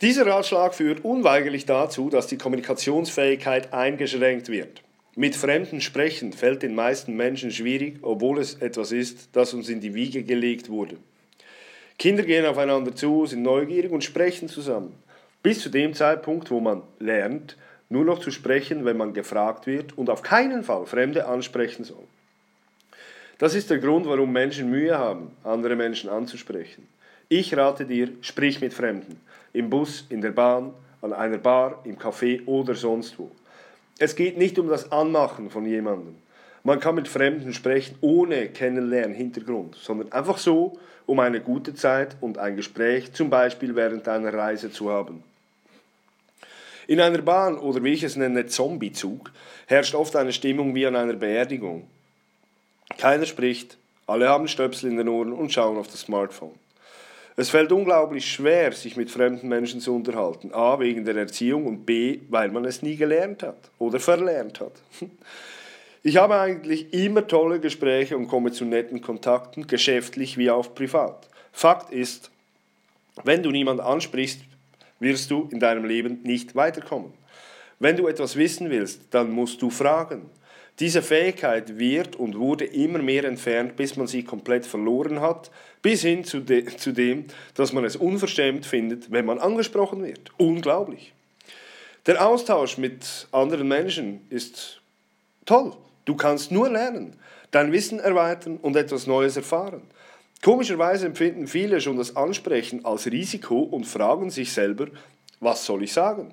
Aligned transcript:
Dieser 0.00 0.26
Ratschlag 0.26 0.74
führt 0.74 1.04
unweigerlich 1.04 1.66
dazu, 1.66 2.08
dass 2.08 2.28
die 2.28 2.38
Kommunikationsfähigkeit 2.38 3.72
eingeschränkt 3.72 4.48
wird. 4.48 4.82
Mit 5.16 5.34
Fremden 5.34 5.80
sprechen 5.80 6.32
fällt 6.32 6.62
den 6.62 6.76
meisten 6.76 7.16
Menschen 7.16 7.50
schwierig, 7.50 7.98
obwohl 8.02 8.38
es 8.38 8.54
etwas 8.54 8.92
ist, 8.92 9.30
das 9.32 9.54
uns 9.54 9.68
in 9.68 9.80
die 9.80 9.94
Wiege 9.94 10.22
gelegt 10.22 10.68
wurde. 10.68 10.98
Kinder 11.98 12.22
gehen 12.22 12.46
aufeinander 12.46 12.94
zu, 12.94 13.26
sind 13.26 13.42
neugierig 13.42 13.90
und 13.90 14.04
sprechen 14.04 14.48
zusammen. 14.48 14.94
Bis 15.42 15.60
zu 15.62 15.68
dem 15.68 15.94
Zeitpunkt, 15.94 16.52
wo 16.52 16.60
man 16.60 16.82
lernt, 17.00 17.56
nur 17.88 18.04
noch 18.04 18.20
zu 18.20 18.30
sprechen, 18.30 18.84
wenn 18.84 18.96
man 18.96 19.14
gefragt 19.14 19.66
wird 19.66 19.98
und 19.98 20.10
auf 20.10 20.22
keinen 20.22 20.62
Fall 20.62 20.86
Fremde 20.86 21.26
ansprechen 21.26 21.82
soll. 21.82 22.04
Das 23.38 23.56
ist 23.56 23.68
der 23.68 23.78
Grund, 23.78 24.06
warum 24.06 24.32
Menschen 24.32 24.70
Mühe 24.70 24.96
haben, 24.96 25.32
andere 25.42 25.74
Menschen 25.74 26.08
anzusprechen. 26.08 26.86
Ich 27.30 27.54
rate 27.54 27.84
dir, 27.84 28.08
sprich 28.22 28.62
mit 28.62 28.72
Fremden. 28.72 29.20
Im 29.52 29.68
Bus, 29.68 30.06
in 30.08 30.22
der 30.22 30.30
Bahn, 30.30 30.72
an 31.02 31.12
einer 31.12 31.36
Bar, 31.36 31.80
im 31.84 31.98
Café 31.98 32.46
oder 32.46 32.74
sonst 32.74 33.18
wo. 33.18 33.30
Es 33.98 34.16
geht 34.16 34.38
nicht 34.38 34.58
um 34.58 34.68
das 34.68 34.90
Anmachen 34.90 35.50
von 35.50 35.66
jemandem. 35.66 36.14
Man 36.64 36.80
kann 36.80 36.94
mit 36.94 37.06
Fremden 37.06 37.52
sprechen 37.52 37.96
ohne 38.00 38.48
Kennenlernen, 38.48 39.14
Hintergrund, 39.14 39.74
sondern 39.74 40.10
einfach 40.10 40.38
so, 40.38 40.78
um 41.04 41.20
eine 41.20 41.40
gute 41.40 41.74
Zeit 41.74 42.16
und 42.22 42.38
ein 42.38 42.56
Gespräch, 42.56 43.12
zum 43.12 43.28
Beispiel 43.28 43.76
während 43.76 44.08
einer 44.08 44.32
Reise 44.32 44.70
zu 44.70 44.90
haben. 44.90 45.22
In 46.86 46.98
einer 46.98 47.20
Bahn 47.20 47.58
oder 47.58 47.84
wie 47.84 47.92
ich 47.92 48.04
es 48.04 48.16
nenne, 48.16 48.46
Zombiezug, 48.46 49.30
herrscht 49.66 49.94
oft 49.94 50.16
eine 50.16 50.32
Stimmung 50.32 50.74
wie 50.74 50.86
an 50.86 50.96
einer 50.96 51.12
Beerdigung. 51.12 51.86
Keiner 52.96 53.26
spricht, 53.26 53.76
alle 54.06 54.30
haben 54.30 54.48
Stöpsel 54.48 54.90
in 54.90 54.96
den 54.96 55.08
Ohren 55.08 55.34
und 55.34 55.52
schauen 55.52 55.76
auf 55.76 55.88
das 55.88 56.00
Smartphone. 56.00 56.54
Es 57.38 57.50
fällt 57.50 57.70
unglaublich 57.70 58.28
schwer, 58.28 58.72
sich 58.72 58.96
mit 58.96 59.12
fremden 59.12 59.46
Menschen 59.46 59.80
zu 59.80 59.94
unterhalten. 59.94 60.52
A, 60.52 60.80
wegen 60.80 61.04
der 61.04 61.14
Erziehung 61.14 61.66
und 61.66 61.86
B, 61.86 62.18
weil 62.30 62.48
man 62.48 62.64
es 62.64 62.82
nie 62.82 62.96
gelernt 62.96 63.44
hat 63.44 63.70
oder 63.78 64.00
verlernt 64.00 64.58
hat. 64.58 64.72
Ich 66.02 66.16
habe 66.16 66.40
eigentlich 66.40 66.92
immer 66.92 67.28
tolle 67.28 67.60
Gespräche 67.60 68.16
und 68.16 68.26
komme 68.26 68.50
zu 68.50 68.64
netten 68.64 69.02
Kontakten, 69.02 69.68
geschäftlich 69.68 70.36
wie 70.36 70.50
auch 70.50 70.74
privat. 70.74 71.28
Fakt 71.52 71.92
ist, 71.92 72.32
wenn 73.22 73.44
du 73.44 73.52
niemanden 73.52 73.82
ansprichst, 73.82 74.40
wirst 74.98 75.30
du 75.30 75.48
in 75.52 75.60
deinem 75.60 75.84
Leben 75.84 76.20
nicht 76.24 76.56
weiterkommen. 76.56 77.12
Wenn 77.78 77.96
du 77.96 78.08
etwas 78.08 78.34
wissen 78.34 78.68
willst, 78.70 79.02
dann 79.12 79.30
musst 79.30 79.62
du 79.62 79.70
fragen. 79.70 80.28
Diese 80.80 81.02
Fähigkeit 81.02 81.78
wird 81.78 82.14
und 82.16 82.38
wurde 82.38 82.64
immer 82.64 83.00
mehr 83.00 83.24
entfernt, 83.24 83.74
bis 83.76 83.96
man 83.96 84.06
sie 84.06 84.22
komplett 84.22 84.64
verloren 84.64 85.20
hat, 85.20 85.50
bis 85.82 86.02
hin 86.02 86.24
zu, 86.24 86.40
de 86.40 86.64
zu 86.76 86.92
dem, 86.92 87.24
dass 87.54 87.72
man 87.72 87.84
es 87.84 87.96
unverschämt 87.96 88.64
findet, 88.64 89.10
wenn 89.10 89.26
man 89.26 89.38
angesprochen 89.38 90.04
wird. 90.04 90.30
Unglaublich. 90.36 91.12
Der 92.06 92.24
Austausch 92.24 92.78
mit 92.78 93.26
anderen 93.32 93.68
Menschen 93.68 94.20
ist 94.30 94.80
toll. 95.44 95.72
Du 96.04 96.14
kannst 96.14 96.52
nur 96.52 96.70
lernen, 96.70 97.14
dein 97.50 97.72
Wissen 97.72 97.98
erweitern 97.98 98.58
und 98.62 98.76
etwas 98.76 99.06
Neues 99.06 99.36
erfahren. 99.36 99.82
Komischerweise 100.42 101.06
empfinden 101.06 101.48
viele 101.48 101.80
schon 101.80 101.96
das 101.96 102.16
Ansprechen 102.16 102.84
als 102.84 103.06
Risiko 103.06 103.58
und 103.58 103.84
fragen 103.84 104.30
sich 104.30 104.52
selber, 104.52 104.86
was 105.40 105.64
soll 105.64 105.82
ich 105.82 105.92
sagen? 105.92 106.32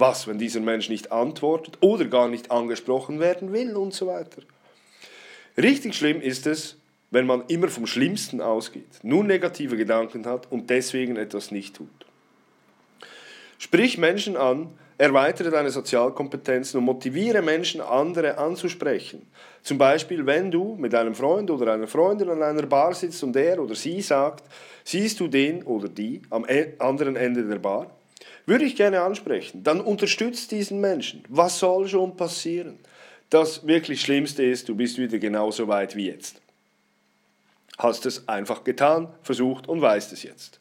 Was, 0.00 0.26
wenn 0.26 0.38
dieser 0.38 0.60
Mensch 0.60 0.88
nicht 0.88 1.12
antwortet 1.12 1.78
oder 1.80 2.06
gar 2.06 2.28
nicht 2.28 2.50
angesprochen 2.50 3.20
werden 3.20 3.52
will 3.52 3.76
und 3.76 3.94
so 3.94 4.06
weiter. 4.06 4.42
Richtig 5.56 5.94
schlimm 5.94 6.20
ist 6.20 6.46
es, 6.46 6.76
wenn 7.10 7.26
man 7.26 7.44
immer 7.48 7.68
vom 7.68 7.86
Schlimmsten 7.86 8.40
ausgeht, 8.40 9.00
nur 9.02 9.24
negative 9.24 9.76
Gedanken 9.76 10.26
hat 10.26 10.50
und 10.50 10.70
deswegen 10.70 11.16
etwas 11.16 11.50
nicht 11.50 11.76
tut. 11.76 11.88
Sprich 13.58 13.98
Menschen 13.98 14.36
an, 14.36 14.72
erweitere 14.96 15.50
deine 15.50 15.70
Sozialkompetenzen 15.70 16.78
und 16.78 16.84
motiviere 16.84 17.42
Menschen, 17.42 17.80
andere 17.80 18.38
anzusprechen. 18.38 19.26
Zum 19.62 19.76
Beispiel, 19.78 20.24
wenn 20.26 20.50
du 20.50 20.76
mit 20.76 20.94
einem 20.94 21.14
Freund 21.14 21.50
oder 21.50 21.72
einer 21.72 21.88
Freundin 21.88 22.30
an 22.30 22.42
einer 22.42 22.66
Bar 22.66 22.94
sitzt 22.94 23.22
und 23.22 23.34
er 23.36 23.60
oder 23.60 23.74
sie 23.74 24.00
sagt, 24.00 24.44
siehst 24.84 25.20
du 25.20 25.26
den 25.26 25.62
oder 25.62 25.88
die 25.88 26.22
am 26.30 26.46
e-, 26.48 26.74
anderen 26.78 27.16
Ende 27.16 27.44
der 27.44 27.58
Bar? 27.58 27.90
Würde 28.50 28.64
ich 28.64 28.74
gerne 28.74 29.00
ansprechen. 29.02 29.62
Dann 29.62 29.80
unterstützt 29.80 30.50
diesen 30.50 30.80
Menschen. 30.80 31.22
Was 31.28 31.60
soll 31.60 31.86
schon 31.86 32.16
passieren? 32.16 32.80
Das 33.30 33.64
wirklich 33.64 34.00
Schlimmste 34.00 34.42
ist, 34.42 34.68
du 34.68 34.74
bist 34.74 34.98
wieder 34.98 35.20
genauso 35.20 35.68
weit 35.68 35.94
wie 35.94 36.08
jetzt. 36.08 36.40
Hast 37.78 38.06
es 38.06 38.26
einfach 38.26 38.64
getan, 38.64 39.06
versucht 39.22 39.68
und 39.68 39.80
weißt 39.80 40.12
es 40.12 40.24
jetzt. 40.24 40.58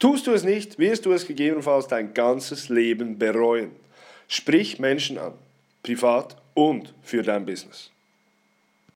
Tust 0.00 0.26
du 0.26 0.32
es 0.32 0.42
nicht, 0.42 0.80
wirst 0.80 1.06
du 1.06 1.12
es 1.12 1.24
gegebenenfalls 1.24 1.86
dein 1.86 2.14
ganzes 2.14 2.68
Leben 2.68 3.16
bereuen. 3.16 3.70
Sprich 4.26 4.80
Menschen 4.80 5.16
an, 5.16 5.34
privat 5.84 6.36
und 6.54 6.92
für 7.04 7.22
dein 7.22 7.46
Business. 7.46 7.92